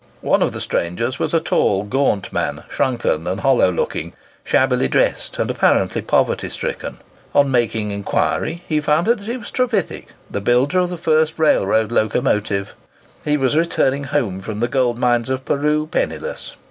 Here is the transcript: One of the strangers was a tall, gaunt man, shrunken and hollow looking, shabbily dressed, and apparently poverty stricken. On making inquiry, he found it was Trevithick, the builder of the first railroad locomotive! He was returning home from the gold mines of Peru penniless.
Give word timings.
One 0.21 0.41
of 0.41 0.51
the 0.51 0.61
strangers 0.61 1.19
was 1.19 1.31
a 1.31 1.39
tall, 1.39 1.83
gaunt 1.83 2.33
man, 2.33 2.63
shrunken 2.71 3.27
and 3.27 3.41
hollow 3.41 3.71
looking, 3.71 4.15
shabbily 4.43 4.87
dressed, 4.87 5.37
and 5.37 5.47
apparently 5.51 6.01
poverty 6.01 6.49
stricken. 6.49 6.97
On 7.35 7.51
making 7.51 7.91
inquiry, 7.91 8.63
he 8.67 8.81
found 8.81 9.07
it 9.07 9.19
was 9.19 9.51
Trevithick, 9.51 10.07
the 10.27 10.41
builder 10.41 10.79
of 10.79 10.89
the 10.89 10.97
first 10.97 11.37
railroad 11.37 11.91
locomotive! 11.91 12.73
He 13.23 13.37
was 13.37 13.55
returning 13.55 14.05
home 14.05 14.41
from 14.41 14.59
the 14.59 14.67
gold 14.67 14.97
mines 14.97 15.29
of 15.29 15.45
Peru 15.45 15.85
penniless. 15.85 16.55